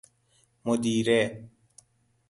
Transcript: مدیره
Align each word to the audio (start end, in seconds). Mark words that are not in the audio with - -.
مدیره 0.65 1.49